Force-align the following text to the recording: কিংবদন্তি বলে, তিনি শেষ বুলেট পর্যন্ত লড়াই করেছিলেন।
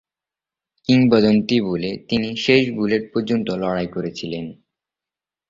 কিংবদন্তি 0.89 1.57
বলে, 1.61 1.97
তিনি 2.09 2.29
শেষ 2.35 2.63
বুলেট 2.71 3.03
পর্যন্ত 3.13 3.47
লড়াই 3.53 3.87
করেছিলেন। 3.87 4.45